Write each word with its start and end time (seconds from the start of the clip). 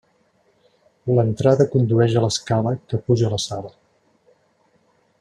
L'entrada 1.17 1.67
condueix 1.75 2.15
a 2.21 2.25
l'escala 2.25 2.73
que 2.93 3.01
puja 3.11 3.31
a 3.31 3.33
la 3.37 3.41
sala. 3.47 3.75